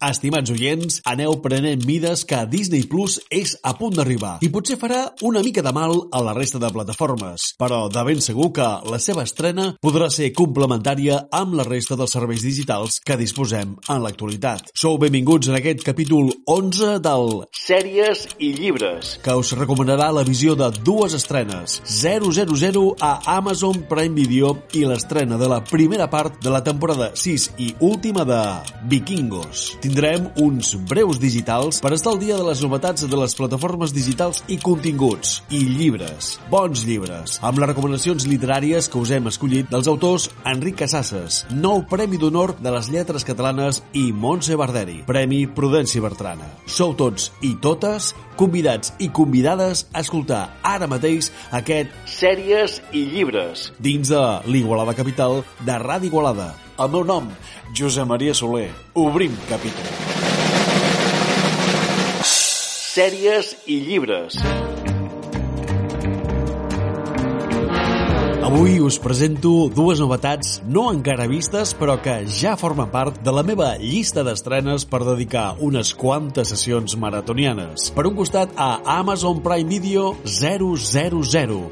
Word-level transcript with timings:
Estimats 0.00 0.48
oients, 0.48 0.94
aneu 1.04 1.34
prenent 1.44 1.82
mides 1.84 2.22
que 2.24 2.38
Disney 2.48 2.86
Plus 2.88 3.18
és 3.28 3.50
a 3.60 3.74
punt 3.76 3.92
d'arribar. 3.98 4.38
I 4.40 4.48
potser 4.48 4.78
farà 4.80 5.02
una 5.28 5.42
mica 5.44 5.60
de 5.60 5.72
mal 5.76 5.92
a 6.16 6.22
la 6.24 6.32
resta 6.32 6.56
de 6.62 6.70
plataformes, 6.72 7.50
però 7.60 7.82
de 7.92 8.04
ben 8.08 8.22
segur 8.24 8.48
que 8.56 8.68
la 8.88 9.00
seva 9.02 9.26
estrena 9.28 9.66
podrà 9.84 10.08
ser 10.08 10.30
complementària 10.32 11.18
amb 11.36 11.58
la 11.58 11.66
resta 11.68 11.98
dels 12.00 12.16
serveis 12.16 12.46
digitals 12.46 12.96
que 13.04 13.18
disposem 13.20 13.74
en 13.76 14.00
l'actualitat. 14.00 14.72
Sou 14.72 14.96
benvinguts 15.02 15.50
en 15.52 15.58
aquest 15.60 15.84
capítol 15.84 16.32
11 16.48 16.96
del 17.04 17.44
Sèries 17.52 18.24
i 18.40 18.54
llibres, 18.56 19.18
que 19.20 19.36
us 19.36 19.52
recomanarà 19.58 20.08
la 20.16 20.24
visió 20.24 20.56
de 20.56 20.70
dues 20.80 21.18
estrenes, 21.18 21.76
000 22.00 22.96
a 23.04 23.12
Amazon 23.36 23.84
Prime 23.92 24.16
Video 24.16 24.56
i 24.72 24.86
l'estrena 24.88 25.36
de 25.36 25.52
la 25.52 25.60
primera 25.60 26.08
part 26.08 26.40
de 26.40 26.56
la 26.56 26.64
temporada 26.64 27.12
6 27.12 27.50
i 27.60 27.74
última 27.84 28.24
de 28.24 28.40
Vikingos 28.88 29.68
tindrem 29.90 30.28
uns 30.38 30.76
breus 30.86 31.18
digitals 31.18 31.80
per 31.82 31.90
estar 31.96 32.12
al 32.12 32.20
dia 32.22 32.36
de 32.38 32.44
les 32.46 32.60
novetats 32.62 33.02
de 33.10 33.18
les 33.18 33.32
plataformes 33.34 33.90
digitals 33.90 34.38
i 34.46 34.58
continguts, 34.62 35.40
i 35.50 35.64
llibres, 35.66 36.36
bons 36.52 36.84
llibres, 36.86 37.40
amb 37.42 37.58
les 37.58 37.72
recomanacions 37.72 38.28
literàries 38.30 38.86
que 38.86 39.00
us 39.02 39.10
hem 39.10 39.26
escollit 39.26 39.66
dels 39.72 39.90
autors 39.90 40.28
Enric 40.46 40.78
Casasses, 40.84 41.40
nou 41.50 41.82
Premi 41.90 42.22
d'Honor 42.22 42.54
de 42.62 42.70
les 42.76 42.92
Lletres 42.94 43.26
Catalanes 43.26 43.82
i 43.98 44.12
Montse 44.14 44.54
Barderi, 44.54 45.00
Premi 45.10 45.42
Prudència 45.50 46.06
Bertrana. 46.06 46.46
Sou 46.70 46.94
tots 46.94 47.32
i 47.42 47.56
totes 47.58 48.12
convidats 48.38 48.94
i 49.02 49.10
convidades 49.10 49.88
a 49.90 50.06
escoltar 50.06 50.44
ara 50.62 50.86
mateix 50.86 51.32
aquest 51.50 51.98
Sèries 52.06 52.78
i 52.94 53.08
Llibres 53.10 53.72
dins 53.82 54.14
de 54.14 54.24
l'Igualada 54.46 54.94
Capital 54.94 55.40
de 55.66 55.82
Ràdio 55.82 56.14
Igualada. 56.14 56.52
El 56.80 56.88
meu 56.88 57.02
nom, 57.04 57.26
Josep 57.76 58.08
Maria 58.08 58.32
Soler. 58.32 58.70
Obrim 58.96 59.34
capítol. 59.50 59.90
Sèries 62.24 63.52
i 63.68 63.82
llibres. 63.84 64.40
Avui 68.50 68.80
us 68.82 68.96
presento 68.98 69.68
dues 69.70 70.00
novetats 70.02 70.56
no 70.66 70.88
encara 70.90 71.28
vistes, 71.30 71.70
però 71.78 71.94
que 72.02 72.16
ja 72.34 72.56
formen 72.58 72.88
part 72.90 73.20
de 73.22 73.30
la 73.30 73.44
meva 73.46 73.68
llista 73.78 74.24
d'estrenes 74.26 74.88
per 74.90 75.04
dedicar 75.06 75.52
unes 75.62 75.92
quantes 75.94 76.50
sessions 76.50 76.96
maratonianes. 76.98 77.92
Per 77.94 78.08
un 78.10 78.16
costat, 78.18 78.50
a 78.58 78.80
Amazon 78.96 79.38
Prime 79.44 79.70
Video 79.70 80.16
000, 80.26 80.74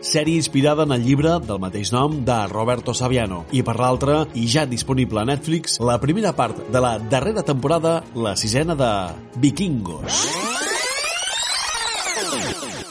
sèrie 0.06 0.38
inspirada 0.38 0.86
en 0.86 0.94
el 0.94 1.02
llibre 1.02 1.34
del 1.42 1.58
mateix 1.58 1.90
nom 1.90 2.20
de 2.22 2.38
Roberto 2.54 2.94
Saviano. 2.94 3.42
I 3.50 3.66
per 3.66 3.74
l'altra, 3.82 4.22
i 4.38 4.46
ja 4.46 4.62
disponible 4.62 5.24
a 5.24 5.26
Netflix, 5.34 5.80
la 5.82 5.98
primera 5.98 6.30
part 6.38 6.62
de 6.70 6.86
la 6.86 7.00
darrera 7.02 7.42
temporada, 7.42 8.04
la 8.14 8.38
sisena 8.38 8.78
de 8.78 8.94
Vikingos. 9.34 10.67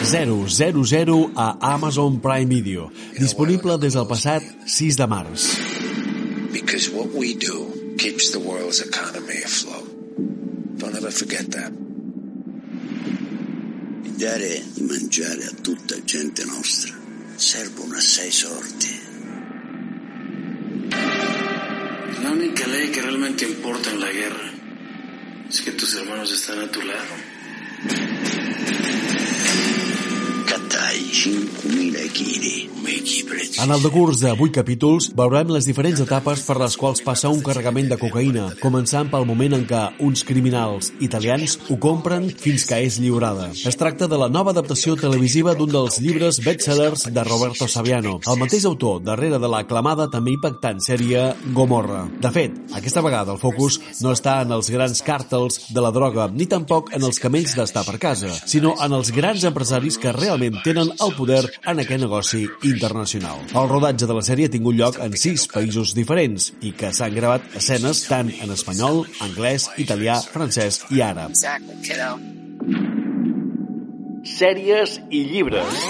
000 0.08 1.32
a 1.36 1.58
Amazon 1.74 2.20
Prime 2.20 2.46
Video, 2.46 2.92
disponible 3.20 3.78
des 3.78 3.94
del 3.94 4.08
passat 4.08 4.44
6 4.66 4.96
de 4.98 5.08
març. 5.08 5.48
Because 6.54 6.90
what 6.92 7.14
we 7.14 7.34
do 7.36 7.96
keeps 7.98 8.32
the 8.32 8.40
world's 8.40 8.80
economy 8.82 9.44
afloat. 9.44 9.88
Don't 10.78 10.96
ever 10.96 11.12
forget 11.12 11.52
that. 11.52 11.72
Dare 14.18 14.64
di 14.74 14.82
mangiare 14.82 15.46
a 15.46 15.54
tutta 15.62 15.96
gente 16.04 16.46
nostra 16.46 16.94
servono 17.36 17.96
assai 17.98 18.32
sorti. 18.32 19.00
La 22.24 22.32
única 22.32 22.68
ley 22.68 22.90
que 22.90 23.02
realmente 23.02 23.46
importa 23.46 23.92
en 23.92 24.00
la 24.00 24.12
guerra 24.12 24.52
es 25.50 25.62
que 25.62 25.72
tus 25.72 25.96
hermanos 25.96 26.32
están 26.32 26.60
a 26.60 26.72
tu 26.72 26.82
lado. 26.82 28.17
Cattai 30.88 31.04
5.000 31.12 32.12
kg, 32.16 32.82
mechi 32.84 33.24
prezzi. 33.28 33.60
En 33.60 33.72
el 33.76 33.82
decurs 33.84 34.22
de 34.22 34.30
8 34.32 34.54
capítols 34.56 35.10
veurem 35.18 35.50
les 35.52 35.66
diferents 35.68 36.00
etapes 36.00 36.44
per 36.48 36.56
les 36.62 36.78
quals 36.80 37.02
passa 37.04 37.28
un 37.28 37.42
carregament 37.44 37.90
de 37.92 37.98
cocaïna, 38.00 38.46
començant 38.62 39.10
pel 39.12 39.26
moment 39.28 39.58
en 39.58 39.66
què 39.68 39.82
uns 40.08 40.24
criminals 40.24 40.94
italians 41.04 41.58
ho 41.68 41.76
compren 41.84 42.30
fins 42.30 42.64
que 42.70 42.80
és 42.86 43.00
lliurada. 43.04 43.50
Es 43.68 43.76
tracta 43.76 44.08
de 44.08 44.20
la 44.22 44.30
nova 44.32 44.54
adaptació 44.56 44.96
televisiva 44.96 45.58
d'un 45.60 45.74
dels 45.74 45.98
llibres 46.00 46.40
bestsellers 46.46 47.10
de 47.12 47.28
Roberto 47.28 47.68
Saviano, 47.68 48.22
el 48.24 48.40
mateix 48.40 48.64
autor 48.72 49.04
darrere 49.04 49.42
de 49.44 49.52
l'aclamada 49.52 50.08
també 50.14 50.38
impactant 50.38 50.80
sèrie 50.80 51.34
Gomorra. 51.58 52.06
De 52.24 52.32
fet, 52.32 52.56
aquesta 52.80 53.04
vegada 53.04 53.36
el 53.36 53.44
focus 53.44 53.82
no 54.06 54.16
està 54.16 54.38
en 54.46 54.56
els 54.56 54.72
grans 54.72 55.04
càrtels 55.04 55.66
de 55.68 55.84
la 55.84 55.92
droga, 55.92 56.30
ni 56.32 56.48
tampoc 56.48 56.96
en 56.96 57.04
els 57.04 57.20
camells 57.20 57.60
d'estar 57.60 57.84
per 57.84 58.00
casa, 58.00 58.32
sinó 58.46 58.78
en 58.80 58.96
els 58.96 59.12
grans 59.12 59.44
empresaris 59.52 60.00
que 60.00 60.16
realment 60.16 60.62
tenen 60.64 60.77
el 60.86 61.14
poder 61.18 61.44
en 61.66 61.82
aquest 61.84 62.02
negoci 62.04 62.44
internacional. 62.70 63.44
El 63.54 63.70
rodatge 63.70 64.10
de 64.10 64.18
la 64.18 64.26
sèrie 64.26 64.50
ha 64.50 64.54
tingut 64.54 64.78
lloc 64.78 65.00
en 65.04 65.18
sis 65.18 65.48
països 65.52 65.96
diferents 65.98 66.52
i 66.62 66.74
que 66.78 66.94
s'han 66.94 67.16
gravat 67.18 67.58
escenes 67.58 68.06
tant 68.08 68.32
en 68.34 68.54
espanyol, 68.54 69.06
anglès, 69.26 69.70
italià, 69.82 70.20
francès 70.22 70.84
i 70.94 71.04
àrab. 71.06 71.34
Sèries 74.28 75.00
i 75.10 75.24
llibres. 75.32 75.86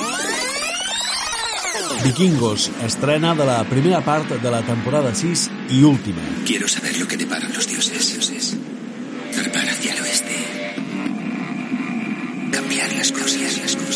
Vikingos, 2.04 2.70
estrena 2.86 3.34
de 3.36 3.46
la 3.46 3.64
primera 3.64 4.02
part 4.06 4.30
de 4.30 4.52
la 4.52 4.62
temporada 4.62 5.14
6 5.16 5.50
i 5.70 5.84
última. 5.84 6.22
Quiero 6.46 6.68
saber 6.68 6.98
lo 6.98 7.08
que 7.08 7.18
deparan 7.18 7.52
los 7.54 7.68
dioses. 7.68 8.14
dioses. 8.14 8.58
Zarpar 9.34 9.70
hacia 9.70 9.94
el 9.94 10.02
oeste. 10.02 10.36
Cambiar 12.52 12.94
las 12.94 13.12
cosas, 13.12 13.58
las 13.58 13.76
cosas. 13.76 13.87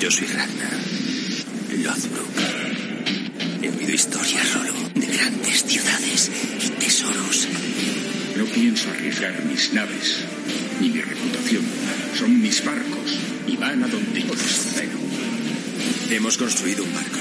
Yo 0.00 0.10
soy 0.10 0.28
Ragnar. 0.28 0.72
Lothbrok. 1.84 2.30
He 3.60 3.68
oído 3.68 3.92
historias, 3.92 4.54
Rolo, 4.54 4.72
de 4.94 5.06
grandes 5.06 5.62
ciudades 5.62 6.30
y 6.64 6.68
tesoros. 6.70 7.46
No 8.34 8.46
pienso 8.46 8.88
arriesgar 8.88 9.44
mis 9.44 9.74
naves 9.74 10.24
ni 10.80 10.88
mi 10.88 11.02
reputación. 11.02 11.62
Son 12.18 12.40
mis 12.40 12.64
barcos 12.64 13.18
y 13.46 13.58
van 13.58 13.84
a 13.84 13.88
donde 13.88 14.22
yo 14.22 14.32
ordeno. 14.32 14.98
Hemos 16.10 16.38
construido 16.38 16.82
un 16.82 16.94
barco. 16.94 17.18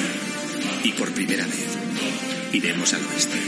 Y 0.86 0.94
por 0.94 1.12
primera 1.12 1.46
vez 1.46 1.68
iremos 2.54 2.94
al 2.94 3.06
oeste. 3.08 3.40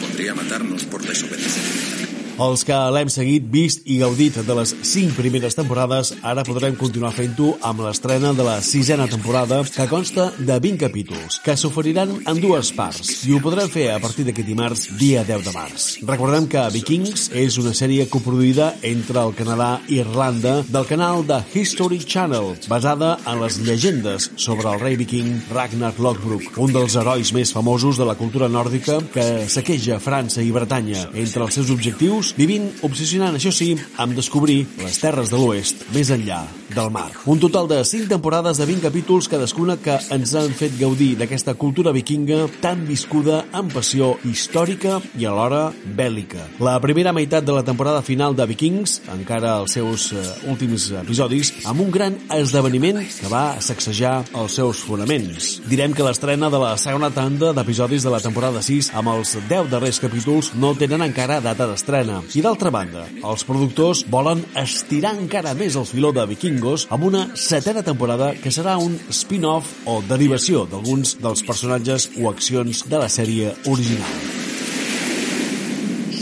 Podría 0.00 0.36
matarnos 0.36 0.84
por 0.84 1.02
desobedecer. 1.02 2.11
Els 2.42 2.64
que 2.66 2.74
l'hem 2.90 3.10
seguit, 3.12 3.44
vist 3.52 3.84
i 3.86 4.00
gaudit 4.00 4.34
de 4.42 4.54
les 4.56 4.72
5 4.88 5.14
primeres 5.14 5.54
temporades, 5.54 6.08
ara 6.26 6.42
podrem 6.42 6.74
continuar 6.80 7.12
fent-ho 7.14 7.52
amb 7.68 7.84
l'estrena 7.84 8.32
de 8.34 8.42
la 8.42 8.56
sisena 8.66 9.06
temporada, 9.06 9.60
que 9.62 9.86
consta 9.86 10.24
de 10.38 10.56
20 10.64 10.80
capítols, 10.80 11.38
que 11.44 11.54
s'oferiran 11.60 12.10
en 12.26 12.40
dues 12.42 12.72
parts, 12.74 13.12
i 13.28 13.36
ho 13.36 13.38
podrem 13.44 13.70
fer 13.70 13.84
a 13.92 14.00
partir 14.02 14.24
d'aquest 14.26 14.48
dimarts, 14.48 14.82
dia 14.98 15.22
10 15.28 15.44
de 15.46 15.52
març. 15.54 15.86
Recordem 16.08 16.48
que 16.50 16.64
Vikings 16.74 17.28
és 17.44 17.60
una 17.62 17.76
sèrie 17.78 18.08
coproduïda 18.10 18.72
entre 18.90 19.22
el 19.22 19.36
Canadà 19.38 19.70
i 19.86 20.00
Irlanda 20.02 20.56
del 20.66 20.88
canal 20.90 21.22
de 21.28 21.38
History 21.54 22.00
Channel, 22.02 22.56
basada 22.66 23.12
en 23.22 23.38
les 23.44 23.60
llegendes 23.62 24.32
sobre 24.34 24.66
el 24.72 24.82
rei 24.82 24.98
viking 24.98 25.30
Ragnar 25.52 25.92
Lothbrok, 26.02 26.58
un 26.58 26.74
dels 26.74 26.98
herois 26.98 27.30
més 27.36 27.54
famosos 27.54 28.02
de 28.02 28.08
la 28.08 28.18
cultura 28.18 28.50
nòrdica 28.50 28.98
que 29.14 29.46
saqueja 29.46 30.02
França 30.02 30.42
i 30.42 30.50
Bretanya. 30.50 31.06
Entre 31.14 31.46
els 31.46 31.60
seus 31.60 31.70
objectius, 31.70 32.31
vivint 32.38 32.70
obsessionant, 32.86 33.36
això 33.36 33.52
sí, 33.54 33.72
amb 34.02 34.16
descobrir 34.16 34.62
les 34.80 34.98
terres 35.02 35.30
de 35.32 35.40
l'oest 35.40 35.86
més 35.94 36.10
enllà 36.14 36.42
del 36.72 36.90
mar. 36.90 37.10
Un 37.26 37.40
total 37.40 37.68
de 37.68 37.82
5 37.84 38.08
temporades 38.08 38.58
de 38.58 38.66
20 38.66 38.86
capítols 38.86 39.28
cadascuna 39.28 39.76
que 39.76 39.98
ens 40.14 40.34
han 40.38 40.52
fet 40.56 40.74
gaudir 40.80 41.12
d'aquesta 41.20 41.54
cultura 41.60 41.92
vikinga 41.92 42.46
tan 42.64 42.86
viscuda 42.88 43.42
amb 43.52 43.72
passió 43.74 44.14
històrica 44.28 44.98
i 45.18 45.26
alhora 45.28 45.66
bèl·lica. 45.84 46.46
La 46.64 46.78
primera 46.80 47.12
meitat 47.12 47.44
de 47.44 47.56
la 47.56 47.64
temporada 47.66 48.02
final 48.02 48.36
de 48.36 48.46
Vikings, 48.48 49.00
encara 49.12 49.58
els 49.60 49.76
seus 49.76 50.08
uh, 50.16 50.24
últims 50.50 50.88
episodis, 51.02 51.52
amb 51.68 51.84
un 51.84 51.92
gran 51.92 52.16
esdeveniment 52.32 53.02
que 53.18 53.30
va 53.32 53.60
sacsejar 53.60 54.22
els 54.38 54.56
seus 54.58 54.82
fonaments. 54.86 55.58
Direm 55.68 55.94
que 55.96 56.06
l'estrena 56.06 56.50
de 56.52 56.60
la 56.62 56.74
segona 56.80 57.12
tanda 57.12 57.52
d'episodis 57.56 58.06
de 58.06 58.12
la 58.12 58.22
temporada 58.24 58.62
6 58.64 58.92
amb 58.98 59.12
els 59.16 59.36
10 59.48 59.70
darrers 59.72 60.00
capítols 60.02 60.52
no 60.56 60.74
tenen 60.78 61.04
encara 61.04 61.40
data 61.44 61.68
d'estrena. 61.68 62.21
I 62.30 62.42
d'altra 62.44 62.70
banda, 62.72 63.02
els 63.28 63.42
productors 63.44 64.04
volen 64.10 64.44
estirar 64.58 65.12
encara 65.18 65.52
més 65.58 65.74
el 65.76 65.86
filó 65.88 66.12
de 66.14 66.24
Vikingos 66.30 66.86
amb 66.94 67.08
una 67.10 67.24
setena 67.36 67.82
temporada 67.84 68.30
que 68.38 68.52
serà 68.54 68.78
un 68.80 68.94
spin-off 69.10 69.74
o 69.90 69.98
derivació 70.08 70.64
d'alguns 70.70 71.16
dels 71.22 71.42
personatges 71.48 72.08
o 72.20 72.30
accions 72.30 72.86
de 72.88 73.02
la 73.02 73.10
sèrie 73.12 73.52
original. 73.68 74.16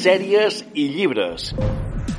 Sèries 0.01 0.65
i 0.75 0.89
llibres. 0.97 1.53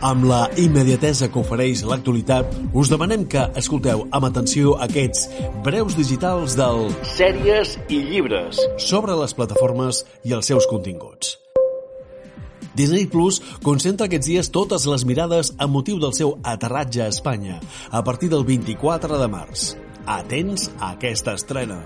Amb 0.01 0.25
la 0.29 0.45
immediatesa 0.57 1.27
que 1.29 1.41
ofereix 1.41 1.83
l'actualitat, 1.85 2.55
us 2.77 2.89
demanem 2.89 3.27
que 3.29 3.43
escolteu 3.59 4.07
amb 4.09 4.29
atenció 4.31 4.77
aquests 4.85 5.27
breus 5.65 5.97
digitals 5.97 6.57
del 6.57 6.87
Sèries 7.17 7.77
i 7.89 8.01
llibres 8.07 8.61
sobre 8.81 9.17
les 9.19 9.37
plataformes 9.37 10.05
i 10.25 10.33
els 10.37 10.49
seus 10.49 10.69
continguts. 10.69 11.37
Disney 12.75 13.07
Plus 13.11 13.41
concentra 13.63 14.07
aquests 14.07 14.29
dies 14.31 14.51
totes 14.53 14.87
les 14.89 15.05
mirades 15.07 15.53
amb 15.57 15.75
motiu 15.75 15.99
del 16.01 16.15
seu 16.17 16.37
aterratge 16.43 17.03
a 17.03 17.09
Espanya 17.11 17.59
a 17.91 18.03
partir 18.03 18.31
del 18.31 18.45
24 18.47 19.19
de 19.21 19.31
març. 19.31 19.71
Atents 20.05 20.69
a 20.79 20.93
aquesta 20.95 21.35
estrena 21.37 21.81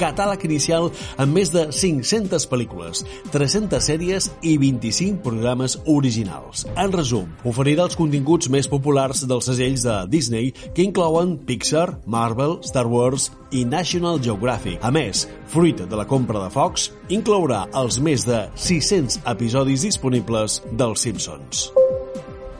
catàleg 0.00 0.46
inicial 0.48 0.90
amb 1.20 1.36
més 1.36 1.52
de 1.54 1.66
500 1.72 2.48
pel·lícules, 2.50 3.04
300 3.34 3.82
sèries 3.84 4.30
i 4.42 4.56
25 4.60 5.22
programes 5.24 5.78
originals. 5.90 6.66
En 6.74 6.92
resum, 6.94 7.30
oferirà 7.46 7.88
els 7.88 7.98
continguts 7.98 8.50
més 8.52 8.70
populars 8.70 9.24
dels 9.28 9.50
segells 9.50 9.86
de 9.86 10.00
Disney 10.10 10.52
que 10.74 10.84
inclouen 10.86 11.36
Pixar, 11.46 12.00
Marvel, 12.06 12.58
Star 12.66 12.86
Wars 12.90 13.30
i 13.54 13.64
National 13.68 14.20
Geographic. 14.22 14.80
A 14.82 14.90
més, 14.94 15.26
fruit 15.52 15.84
de 15.84 15.96
la 15.96 16.08
compra 16.10 16.42
de 16.42 16.50
Fox, 16.54 16.90
inclourà 17.08 17.64
els 17.78 18.00
més 18.02 18.26
de 18.26 18.46
600 18.56 19.22
episodis 19.34 19.86
disponibles 19.86 20.62
dels 20.72 21.06
Simpsons. 21.06 21.68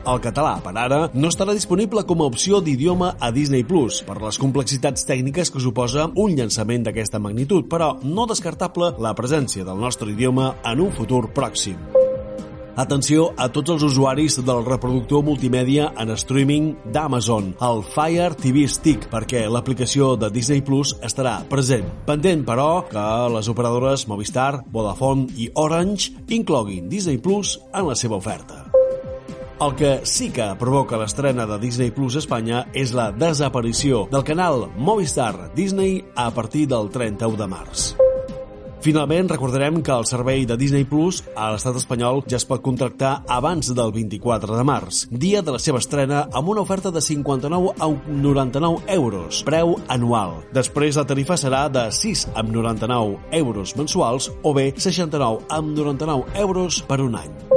El 0.05 0.19
català, 0.21 0.59
per 0.61 0.75
ara, 0.77 0.99
no 1.17 1.29
estarà 1.31 1.55
disponible 1.57 2.03
com 2.05 2.21
a 2.21 2.27
opció 2.29 2.59
d'idioma 2.61 3.15
a 3.17 3.31
Disney 3.33 3.65
Plus 3.65 4.03
per 4.05 4.19
les 4.21 4.37
complexitats 4.37 5.07
tècniques 5.09 5.49
que 5.49 5.61
suposa 5.63 6.11
un 6.21 6.35
llançament 6.37 6.85
d'aquesta 6.85 7.17
magnitud, 7.17 7.65
però 7.71 7.95
no 8.03 8.27
descartable 8.29 8.93
la 9.01 9.15
presència 9.17 9.65
del 9.65 9.81
nostre 9.81 10.11
idioma 10.13 10.53
en 10.63 10.83
un 10.85 10.93
futur 10.93 11.23
pròxim. 11.33 11.79
Atenció 12.75 13.29
a 13.39 13.47
tots 13.55 13.71
els 13.71 13.85
usuaris 13.87 14.35
del 14.45 14.65
reproductor 14.67 15.23
multimèdia 15.23 15.87
en 15.97 16.11
streaming 16.19 16.73
d'Amazon, 16.93 17.53
el 17.63 17.81
Fire 17.95 18.35
TV 18.35 18.67
Stick, 18.69 19.07
perquè 19.09 19.45
l'aplicació 19.49 20.11
de 20.19 20.29
Disney 20.29 20.61
Plus 20.61 20.91
estarà 21.01 21.39
present. 21.49 21.87
Pendent, 22.05 22.43
però, 22.45 22.83
que 22.91 23.07
les 23.39 23.49
operadores 23.49 24.05
Movistar, 24.11 24.59
Vodafone 24.69 25.31
i 25.39 25.49
Orange 25.55 26.13
incloguin 26.35 26.91
Disney 26.91 27.17
Plus 27.17 27.57
en 27.73 27.87
la 27.89 27.97
seva 27.97 28.19
oferta. 28.19 28.64
El 29.57 29.75
que 29.79 30.01
sí 30.03 30.33
que 30.35 30.49
provoca 30.59 30.97
l'estrena 30.99 31.45
de 31.47 31.55
Disney 31.61 31.93
Plus 31.95 32.17
Espanya 32.19 32.65
és 32.75 32.91
la 32.91 33.05
desaparició 33.15 34.01
del 34.11 34.25
canal 34.27 34.65
Movistar 34.75 35.53
Disney 35.55 36.01
a 36.11 36.27
partir 36.35 36.65
del 36.67 36.91
31 36.91 37.39
de 37.39 37.47
març. 37.47 37.85
Finalment, 38.83 39.31
recordarem 39.31 39.79
que 39.81 39.95
el 39.95 40.03
servei 40.05 40.43
de 40.45 40.59
Disney 40.59 40.83
Plus 40.83 41.21
a 41.39 41.47
l'estat 41.53 41.79
espanyol 41.79 42.19
ja 42.27 42.35
es 42.35 42.45
pot 42.45 42.61
contractar 42.67 43.23
abans 43.31 43.71
del 43.71 43.95
24 43.95 44.59
de 44.59 44.67
març, 44.67 45.05
dia 45.09 45.39
de 45.41 45.55
la 45.55 45.63
seva 45.63 45.79
estrena 45.79 46.27
amb 46.35 46.51
una 46.51 46.67
oferta 46.67 46.91
de 46.91 47.01
59 47.01 47.73
a 47.79 47.89
99 48.11 48.83
euros, 48.99 49.41
preu 49.47 49.77
anual. 49.87 50.41
Després 50.51 50.99
la 50.99 51.07
tarifa 51.07 51.39
serà 51.39 51.69
de 51.71 51.87
6 51.95 52.27
amb 52.35 52.51
99 52.51 53.39
euros 53.39 53.77
mensuals 53.79 54.33
o 54.43 54.53
bé 54.53 54.73
69 54.75 55.47
amb 55.47 55.77
99 55.79 56.41
euros 56.43 56.83
per 56.83 56.99
un 57.07 57.23
any. 57.23 57.54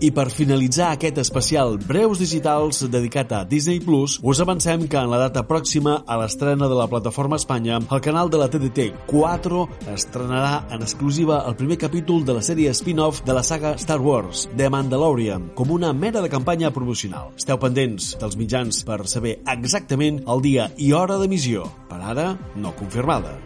I 0.00 0.08
per 0.16 0.30
finalitzar 0.32 0.94
aquest 0.94 1.18
especial 1.20 1.74
Breus 1.84 2.22
Digitals 2.22 2.78
dedicat 2.88 3.34
a 3.36 3.40
Disney 3.44 3.82
Plus, 3.84 4.14
us 4.24 4.40
avancem 4.40 4.86
que 4.88 4.96
en 4.96 5.10
la 5.12 5.18
data 5.20 5.42
pròxima 5.44 5.98
a 6.08 6.16
l'estrena 6.16 6.70
de 6.72 6.78
la 6.78 6.86
plataforma 6.88 7.36
Espanya, 7.36 7.76
el 7.84 8.00
canal 8.00 8.32
de 8.32 8.40
la 8.40 8.48
TDT 8.48 8.88
4 9.10 9.66
estrenarà 9.92 10.64
en 10.72 10.80
exclusiva 10.88 11.42
el 11.44 11.58
primer 11.60 11.76
capítol 11.84 12.24
de 12.24 12.38
la 12.38 12.40
sèrie 12.40 12.72
spin-off 12.72 13.20
de 13.28 13.36
la 13.36 13.44
saga 13.44 13.74
Star 13.76 14.00
Wars, 14.00 14.48
The 14.56 14.72
Mandalorian, 14.72 15.50
com 15.52 15.76
una 15.76 15.92
mera 15.92 16.24
de 16.24 16.32
campanya 16.32 16.72
promocional. 16.72 17.34
Esteu 17.36 17.60
pendents 17.60 18.14
dels 18.16 18.40
mitjans 18.40 18.80
per 18.88 19.02
saber 19.04 19.42
exactament 19.44 20.24
el 20.24 20.40
dia 20.40 20.70
i 20.80 20.94
hora 20.96 21.20
d'emissió, 21.20 21.68
per 21.92 22.00
ara 22.00 22.30
no 22.56 22.72
confirmada 22.72 23.36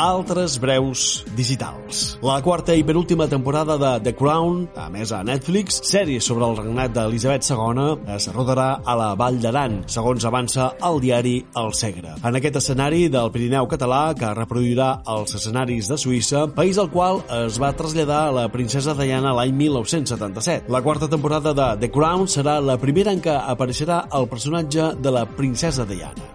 altres 0.00 0.58
breus 0.62 1.24
digitals. 1.36 2.16
La 2.24 2.38
quarta 2.44 2.74
i 2.76 2.84
penúltima 2.84 3.28
temporada 3.28 3.76
de 3.80 3.92
The 4.04 4.14
Crown, 4.16 4.66
a 4.76 4.88
més 4.92 5.12
a 5.12 5.22
Netflix, 5.26 5.80
sèrie 5.88 6.20
sobre 6.24 6.48
el 6.48 6.56
regnat 6.58 6.94
d'Elisabet 6.96 7.46
II, 7.48 7.96
es 8.14 8.28
rodarà 8.34 8.68
a 8.84 8.96
la 8.98 9.10
Vall 9.18 9.40
d'Aran, 9.42 9.82
segons 9.92 10.26
avança 10.28 10.72
el 10.84 11.00
diari 11.04 11.34
El 11.58 11.72
Segre. 11.76 12.16
En 12.22 12.38
aquest 12.38 12.58
escenari 12.62 13.06
del 13.12 13.30
Pirineu 13.34 13.68
català, 13.70 14.02
que 14.18 14.32
reproduirà 14.36 14.90
els 15.12 15.36
escenaris 15.38 15.90
de 15.92 16.00
Suïssa, 16.00 16.46
país 16.56 16.80
al 16.80 16.90
qual 16.92 17.22
es 17.44 17.60
va 17.62 17.74
traslladar 17.76 18.24
la 18.34 18.48
princesa 18.52 18.96
Diana 18.98 19.34
l'any 19.36 19.54
1977. 19.60 20.72
La 20.72 20.82
quarta 20.82 21.10
temporada 21.12 21.52
de 21.54 21.70
The 21.84 21.92
Crown 21.92 22.28
serà 22.28 22.58
la 22.64 22.78
primera 22.80 23.12
en 23.12 23.20
què 23.24 23.36
apareixerà 23.36 24.06
el 24.16 24.28
personatge 24.32 24.92
de 25.02 25.12
la 25.14 25.26
princesa 25.28 25.84
Diana 25.88 26.31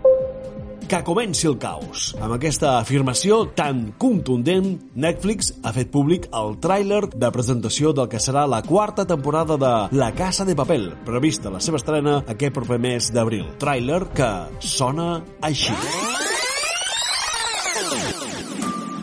que 0.87 1.03
comenci 1.03 1.47
el 1.47 1.57
caos. 1.59 2.13
Amb 2.23 2.37
aquesta 2.37 2.77
afirmació 2.79 3.41
tan 3.57 3.91
contundent, 3.99 4.69
Netflix 4.95 5.51
ha 5.61 5.73
fet 5.75 5.91
públic 5.91 6.29
el 6.31 6.55
tràiler 6.63 7.01
de 7.11 7.29
presentació 7.35 7.91
del 7.95 8.07
que 8.11 8.21
serà 8.23 8.45
la 8.47 8.61
quarta 8.63 9.05
temporada 9.05 9.57
de 9.59 9.73
La 9.99 10.13
Casa 10.15 10.45
de 10.47 10.55
Papel, 10.55 10.89
prevista 11.05 11.51
la 11.51 11.59
seva 11.59 11.81
estrena 11.81 12.21
aquest 12.25 12.55
proper 12.55 12.79
mes 12.79 13.11
d'abril. 13.11 13.45
Tràiler 13.59 13.99
que 14.15 14.29
sona 14.63 15.09
així. 15.41 15.75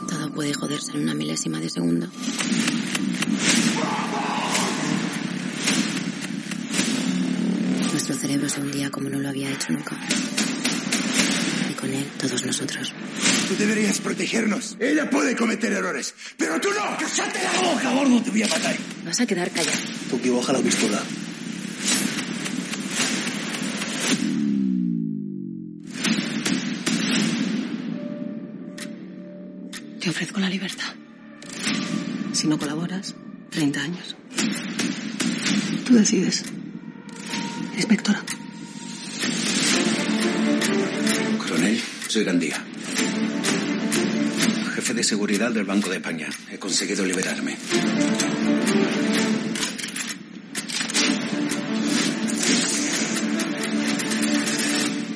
Todo 0.09 0.33
puede 0.35 0.55
joderse 0.55 0.97
en 0.97 1.03
una 1.03 1.15
milésima 1.15 1.61
de 1.61 1.69
segundo. 1.69 2.07
Nuestro 7.93 8.17
cerebro 8.17 8.49
se 8.49 8.61
hundía 8.61 8.91
como 8.91 9.09
no 9.09 9.19
lo 9.19 9.29
había 9.29 9.51
hecho 9.53 9.73
nunca 9.73 9.97
con 11.85 11.95
él, 11.95 12.07
todos 12.19 12.47
nosotros. 12.47 12.93
Tú 13.47 13.57
deberías 13.57 13.99
protegernos. 13.99 14.77
Ella 14.81 15.11
puede 15.11 15.37
cometer 15.37 15.71
errores, 15.73 16.15
pero 16.39 16.59
tú 16.59 16.71
no. 16.71 16.97
¡Cállate 16.97 17.41
la 17.43 17.69
boca, 17.69 17.93
gordo! 17.93 18.23
Te 18.23 18.31
voy 18.31 18.43
a 18.43 18.49
matar. 18.49 18.77
Vas 19.05 19.21
a 19.21 19.27
quedar 19.27 19.51
callado. 19.51 19.79
Tú 20.09 20.21
que 20.21 20.31
baja 20.31 20.53
la 20.55 20.61
pistola. 20.61 21.03
Te 30.01 30.11
ofrezco 30.11 30.41
la 30.41 30.49
libertad. 30.49 30.95
Si 32.33 32.47
no 32.47 32.59
colaboras, 32.59 33.15
30 33.51 33.81
años. 33.81 34.17
Tú 35.87 35.95
decides. 35.95 36.45
Inspectora. 37.77 38.23
Soy 42.15 42.23
Gandía. 42.23 42.65
Jefe 44.77 44.95
de 44.95 45.03
seguridad 45.03 45.51
del 45.51 45.65
Banco 45.65 45.91
de 45.91 45.97
España. 45.97 46.29
He 46.49 46.61
conseguido 46.61 47.05
liberarme. 47.05 47.57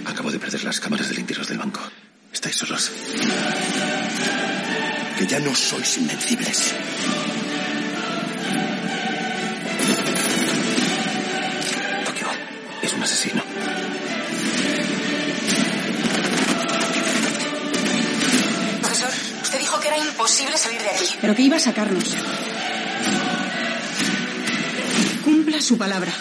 Acabo 0.07 0.33
de 0.33 0.40
perder 0.40 0.64
las 0.64 0.81
cámaras 0.81 1.09
del 1.09 1.21
interior 1.21 1.47
del 1.47 1.59
banco. 1.59 1.81
Estáis 2.33 2.57
solos. 2.57 2.90
Que 5.19 5.26
ya 5.28 5.38
no 5.38 5.55
sois 5.55 5.99
invencibles. 5.99 6.75
Imposible 20.07 20.57
salir 20.57 20.81
de 20.83 20.90
aquí. 20.90 21.05
Pero 21.21 21.35
que 21.35 21.43
iba 21.43 21.57
a 21.57 21.61
sacarnos. 21.61 22.17
Cumpla 25.25 25.61
su 25.61 25.76
palabra. 25.76 26.12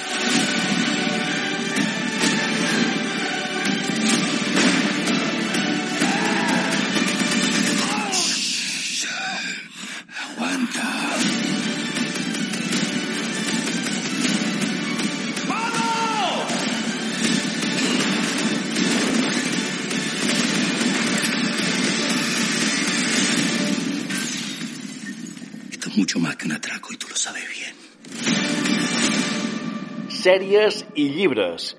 Mucho 26.08 26.20
más 26.20 26.38
que 26.38 26.46
un 26.46 26.54
atraco 26.54 26.94
y 26.94 26.96
tú 26.96 27.08
lo 27.10 27.18
sabes 27.18 27.44
bien. 27.50 27.76
Sèries 30.08 30.86
i 30.96 31.10
llibres. 31.12 31.76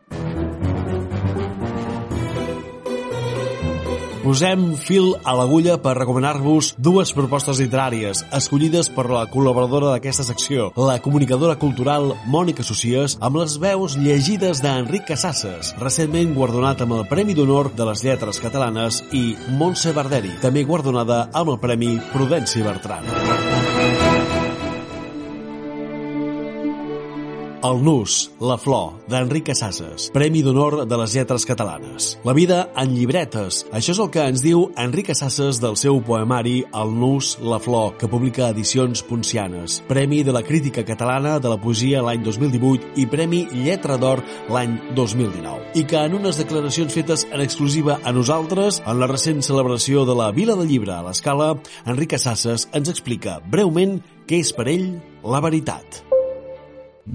Posem 4.20 4.74
fil 4.76 5.14
a 5.24 5.32
l'agulla 5.32 5.78
per 5.80 5.94
recomanar-vos 5.96 6.74
dues 6.76 7.14
propostes 7.16 7.62
literàries 7.62 8.20
escollides 8.36 8.92
per 8.92 9.06
la 9.08 9.24
col·laboradora 9.32 9.94
d'aquesta 9.94 10.28
secció, 10.28 10.68
la 10.76 10.98
comunicadora 11.00 11.56
cultural 11.56 12.12
Mònica 12.28 12.60
Socies, 12.60 13.16
amb 13.24 13.40
les 13.40 13.56
veus 13.56 13.96
llegides 13.96 14.60
d'Enric 14.60 15.08
Casasses, 15.14 15.72
recentment 15.80 16.36
guardonat 16.36 16.84
amb 16.84 16.98
el 17.00 17.08
Premi 17.08 17.32
d'Honor 17.32 17.72
de 17.72 17.88
les 17.88 18.04
Lletres 18.04 18.44
Catalanes, 18.44 19.00
i 19.16 19.38
Montse 19.56 19.96
Barderi, 19.96 20.36
també 20.44 20.68
guardonada 20.68 21.30
amb 21.32 21.56
el 21.56 21.62
Premi 21.64 21.94
Prudència 22.12 22.68
Bertran. 22.68 23.37
El 27.58 27.80
nus, 27.82 28.30
la 28.38 28.54
flor, 28.54 29.00
d'Enric 29.10 29.48
Casasses, 29.48 30.12
Premi 30.14 30.44
d'Honor 30.46 30.84
de 30.86 30.98
les 31.00 31.14
Lletres 31.16 31.42
Catalanes. 31.42 32.12
La 32.22 32.32
vida 32.32 32.58
en 32.78 32.92
llibretes. 32.94 33.64
Això 33.74 33.96
és 33.96 33.98
el 33.98 34.10
que 34.14 34.22
ens 34.30 34.44
diu 34.44 34.68
Enric 34.78 35.08
Casasses 35.10 35.58
del 35.58 35.74
seu 35.80 35.98
poemari 36.06 36.60
El 36.70 36.94
nus, 36.94 37.32
la 37.42 37.58
flor, 37.58 37.96
que 37.98 38.06
publica 38.06 38.52
Edicions 38.54 39.02
Poncianes. 39.02 39.80
Premi 39.90 40.22
de 40.22 40.36
la 40.36 40.44
Crítica 40.46 40.84
Catalana 40.86 41.40
de 41.42 41.50
la 41.50 41.58
Poesia 41.58 42.04
l'any 42.06 42.22
2018 42.22 42.94
i 43.02 43.08
Premi 43.10 43.44
Lletra 43.50 43.98
d'Or 43.98 44.22
l'any 44.54 44.78
2019. 44.94 45.74
I 45.82 45.86
que 45.90 45.98
en 45.98 46.14
unes 46.20 46.38
declaracions 46.38 46.94
fetes 46.94 47.26
en 47.26 47.42
exclusiva 47.42 47.98
a 48.04 48.14
nosaltres, 48.14 48.84
en 48.86 49.02
la 49.02 49.10
recent 49.10 49.42
celebració 49.42 50.06
de 50.06 50.14
la 50.14 50.30
Vila 50.30 50.54
del 50.54 50.70
Llibre 50.70 50.94
a 50.94 51.02
l'Escala, 51.08 51.56
Enric 51.90 52.14
Casasses 52.14 52.68
ens 52.70 52.94
explica 52.94 53.40
breument 53.42 53.98
què 54.30 54.44
és 54.44 54.54
per 54.54 54.70
ell 54.70 54.92
la 55.26 55.42
veritat. 55.42 56.07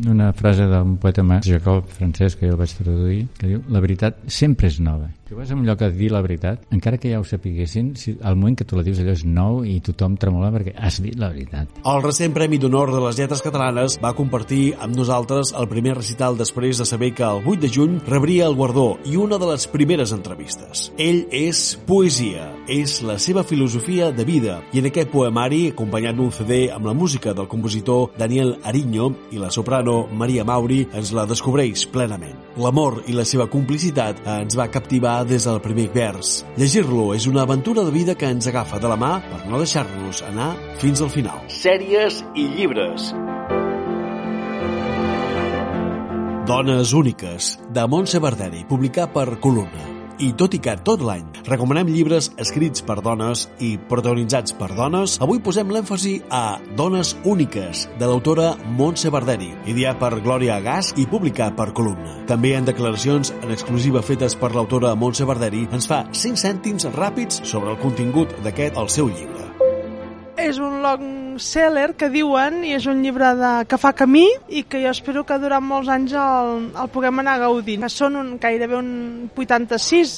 Una 0.09 0.31
frase 0.33 0.67
d'un 0.69 0.95
poeta 0.97 1.23
Jacob 1.45 1.89
francès 1.97 2.35
que 2.35 2.47
jo 2.47 2.53
el 2.53 2.59
vaig 2.59 2.73
traduir 2.77 3.27
que 3.38 3.47
diu 3.47 3.62
la 3.69 3.81
veritat 3.83 4.17
sempre 4.27 4.67
és 4.67 4.79
nova 4.79 5.09
si 5.34 5.40
vas 5.40 5.50
a 5.50 5.56
un 5.56 5.66
lloc 5.66 5.82
a 5.82 5.90
dir 5.90 6.12
la 6.13 6.22
veritat 6.22 6.62
encara 6.70 7.00
que 7.02 7.10
ja 7.10 7.20
ho 7.20 7.24
sapiguessin 7.25 7.96
si 7.98 8.12
al 8.22 8.36
moment 8.38 8.58
que 8.60 8.68
tu 8.70 8.78
la 8.78 8.84
dius 8.86 9.00
allò 9.02 9.16
és 9.16 9.24
nou 9.25 9.63
i 9.66 9.80
tothom 9.82 10.13
tremola 10.22 10.52
perquè 10.54 10.75
has 10.78 11.00
dit 11.02 11.18
la 11.18 11.32
veritat 11.34 11.82
El 11.90 12.04
recent 12.06 12.36
Premi 12.36 12.60
d'Honor 12.62 12.92
de 12.94 13.02
les 13.02 13.18
Lletres 13.18 13.42
Catalanes 13.42 13.98
va 14.04 14.13
compartir 14.13 14.75
amb 14.78 14.94
nosaltres 14.94 15.56
el 15.58 15.68
primer 15.72 15.96
recital 15.98 16.38
després 16.38 16.78
de 16.78 16.86
saber 16.86 17.13
que 17.18 17.25
el 17.25 17.42
8 17.42 17.63
de 17.66 17.74
juny 17.74 17.98
rebria 18.06 18.46
el 18.46 18.60
guardó 18.60 19.00
i 19.10 19.18
una 19.18 19.42
de 19.42 19.50
les 19.50 19.66
primeres 19.74 20.13
entrevistes. 20.13 20.92
Ell 21.02 21.25
és 21.34 21.63
poesia, 21.88 22.52
és 22.70 23.00
la 23.02 23.18
seva 23.18 23.42
filosofia 23.44 24.12
de 24.13 24.28
vida 24.30 24.62
i 24.72 24.84
en 24.84 24.92
aquest 24.92 25.10
poemari, 25.10 25.66
acompanyat 25.74 26.20
d'un 26.20 26.32
CD 26.32 26.68
amb 26.70 26.86
la 26.86 26.94
música 26.94 27.34
del 27.34 27.50
compositor 27.50 28.12
Daniel 28.22 28.60
Ariño 28.63 29.10
i 29.34 29.42
la 29.42 29.50
soprano 29.50 30.04
Maria 30.13 30.46
Mauri, 30.46 30.84
ens 30.94 31.13
la 31.16 31.25
descobreix 31.30 31.88
plenament. 31.90 32.42
L'amor 32.53 33.00
i 33.10 33.15
la 33.17 33.24
seva 33.25 33.48
complicitat 33.50 34.19
ens 34.29 34.53
va 34.57 34.67
captivar 34.69 35.24
des 35.25 35.48
del 35.50 35.57
primer 35.63 35.88
vers. 35.95 36.43
Llegir-lo 36.60 37.07
és 37.15 37.25
una 37.25 37.48
aventura 37.48 37.81
de 37.88 37.93
vida 37.95 38.13
que 38.13 38.29
ens 38.29 38.45
agafa 38.51 38.77
de 38.79 38.91
la 38.91 38.98
mà 39.00 39.13
per 39.25 39.39
no 39.50 39.62
deixar-nos 39.62 40.22
anar 40.27 40.51
fins 40.83 41.01
al 41.01 41.10
final. 41.10 41.41
Sèries 41.50 42.22
i 42.38 42.45
llibres. 42.53 43.10
Dones 46.45 46.93
úniques, 46.93 47.57
de 47.74 47.88
Montse 47.88 48.22
Barderi, 48.22 48.65
publicar 48.69 49.10
per 49.15 49.39
Columna. 49.39 49.92
I 50.24 50.30
tot 50.39 50.53
i 50.56 50.60
que 50.63 50.72
tot 50.88 51.01
l'any 51.03 51.25
recomanem 51.50 51.89
llibres 51.92 52.30
escrits 52.39 52.84
per 52.88 53.01
dones 53.03 53.42
i 53.60 53.74
protagonitzats 53.89 54.53
per 54.56 54.70
dones, 54.72 55.18
avui 55.25 55.42
posem 55.44 55.72
l'èmfasi 55.74 56.13
a 56.32 56.62
Dones 56.80 57.12
úniques, 57.27 57.82
de 58.00 58.08
l'autora 58.08 58.53
Montse 58.77 59.12
Barderi, 59.12 59.50
ideat 59.68 60.00
per 60.00 60.22
Glòria 60.24 60.62
Gas 60.63 60.94
i 60.96 61.03
publicat 61.12 61.58
per 61.58 61.74
Columna. 61.75 62.22
També 62.30 62.53
en 62.56 62.70
declaracions 62.70 63.34
en 63.42 63.51
exclusiva 63.51 64.06
fetes 64.06 64.38
per 64.39 64.53
l'autora 64.56 64.94
Montse 64.96 65.27
Barderi 65.27 65.65
ens 65.75 65.89
fa 65.92 66.06
5 66.13 66.39
cèntims 66.39 66.88
ràpids 66.96 67.44
sobre 67.44 67.75
el 67.75 67.82
contingut 67.84 68.32
d'aquest 68.46 68.80
el 68.80 68.88
seu 68.96 69.12
llibre. 69.12 69.51
És 70.39 70.56
un 70.56 70.80
long 70.86 71.23
seller 71.42 71.94
que 71.98 72.10
diuen 72.13 72.62
i 72.68 72.74
és 72.78 72.88
un 72.90 73.02
llibre 73.04 73.34
de, 73.40 73.52
que 73.70 73.80
fa 73.82 73.94
camí 73.98 74.25
i 74.50 74.63
que 74.68 74.82
jo 74.84 74.92
espero 74.94 75.24
que 75.28 75.38
durant 75.42 75.63
molts 75.66 75.92
anys 75.94 76.16
el, 76.18 76.68
el 76.80 76.92
puguem 76.94 77.24
anar 77.24 77.40
gaudint. 77.44 77.86
Que 77.86 77.94
són 77.94 78.20
un, 78.20 78.34
gairebé 78.42 78.78
un 78.80 78.92
86 79.38 80.13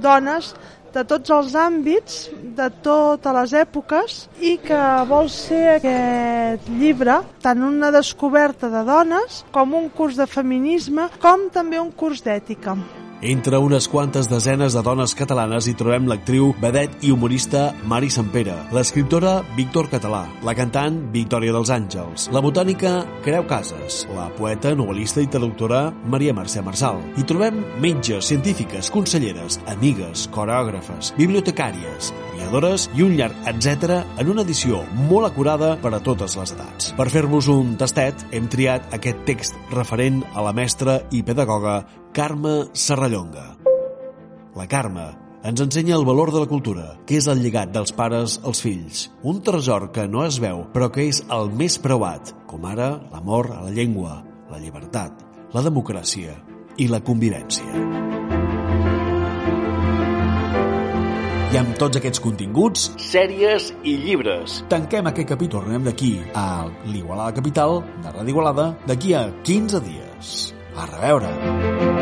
dones 0.00 0.54
de 0.94 1.04
tots 1.06 1.30
els 1.30 1.54
àmbits, 1.54 2.16
de 2.56 2.66
totes 2.82 3.36
les 3.36 3.52
èpoques, 3.60 4.16
i 4.42 4.56
que 4.62 4.80
vol 5.10 5.30
ser 5.32 5.76
aquest 5.76 6.66
llibre 6.80 7.20
tant 7.44 7.62
una 7.66 7.92
descoberta 7.94 8.70
de 8.72 8.82
dones, 8.88 9.44
com 9.54 9.76
un 9.78 9.86
curs 9.94 10.18
de 10.18 10.26
feminisme, 10.26 11.06
com 11.22 11.48
també 11.54 11.78
un 11.82 11.94
curs 11.94 12.24
d'ètica. 12.26 12.76
Entre 13.22 13.58
unes 13.58 13.86
quantes 13.86 14.30
desenes 14.30 14.72
de 14.72 14.80
dones 14.80 15.12
catalanes 15.12 15.66
hi 15.68 15.74
trobem 15.76 16.06
l'actriu, 16.08 16.54
vedet 16.56 17.02
i 17.04 17.10
humorista 17.12 17.66
Mari 17.84 18.08
Sampere, 18.08 18.54
l'escriptora 18.72 19.42
Víctor 19.58 19.90
Català, 19.92 20.22
la 20.40 20.54
cantant 20.56 20.96
Victòria 21.12 21.52
dels 21.52 21.68
Àngels, 21.68 22.30
la 22.32 22.40
botànica 22.40 22.94
Creu 23.20 23.44
Casas, 23.44 24.06
la 24.16 24.30
poeta, 24.38 24.72
novel·lista 24.72 25.20
i 25.20 25.28
traductora 25.28 25.82
Maria 26.08 26.32
Mercè 26.32 26.64
Marçal. 26.64 27.02
Hi 27.20 27.26
trobem 27.28 27.60
metges, 27.84 28.24
científiques, 28.32 28.88
conselleres, 28.88 29.60
amigues, 29.68 30.24
coreògrafes, 30.32 31.12
bibliotecàries, 31.20 32.14
aviadores 32.30 32.88
i 32.96 33.04
un 33.04 33.18
llarg 33.20 33.36
etc 33.52 34.00
en 34.16 34.32
una 34.32 34.48
edició 34.48 34.80
molt 35.12 35.28
acurada 35.28 35.74
per 35.84 35.92
a 35.92 36.00
totes 36.00 36.40
les 36.40 36.56
edats. 36.56 36.94
Per 36.96 37.10
fer-vos 37.12 37.52
un 37.52 37.76
tastet, 37.76 38.24
hem 38.32 38.48
triat 38.48 38.94
aquest 38.96 39.26
text 39.28 39.60
referent 39.76 40.24
a 40.32 40.48
la 40.48 40.56
mestra 40.56 41.02
i 41.12 41.20
pedagoga 41.20 41.82
Carme 42.12 42.66
Serrallonga. 42.72 43.56
La 44.56 44.66
Carme 44.66 45.04
ens 45.46 45.60
ensenya 45.62 45.94
el 45.94 46.04
valor 46.04 46.32
de 46.34 46.40
la 46.42 46.48
cultura, 46.50 46.96
que 47.06 47.20
és 47.20 47.28
el 47.30 47.38
llegat 47.38 47.70
dels 47.70 47.94
pares 47.94 48.40
als 48.42 48.60
fills. 48.64 49.04
Un 49.22 49.38
tresor 49.46 49.92
que 49.94 50.08
no 50.10 50.24
es 50.26 50.40
veu, 50.42 50.64
però 50.74 50.90
que 50.90 51.06
és 51.06 51.22
el 51.30 51.52
més 51.54 51.78
preuat, 51.78 52.34
com 52.50 52.66
ara 52.66 52.90
l'amor 53.12 53.52
a 53.54 53.60
la 53.68 53.70
llengua, 53.70 54.24
la 54.50 54.58
llibertat, 54.58 55.22
la 55.54 55.62
democràcia 55.62 56.34
i 56.82 56.90
la 56.90 56.98
convivència. 56.98 57.70
I 61.50 61.62
amb 61.62 61.78
tots 61.78 61.98
aquests 61.98 62.22
continguts, 62.22 62.90
sèries 62.98 63.70
i 63.86 63.96
llibres. 64.02 64.64
Tanquem 64.70 65.06
aquest 65.10 65.30
capítol, 65.30 65.70
anem 65.70 65.86
d'aquí 65.86 66.16
a 66.34 66.66
l'Igualada 66.90 67.38
Capital, 67.38 67.84
de 68.02 68.18
Ràdio 68.18 68.34
Igualada, 68.34 68.70
d'aquí 68.90 69.14
a 69.14 69.28
15 69.46 69.86
dies. 69.86 70.38
A 70.74 70.86
reveure! 70.90 71.99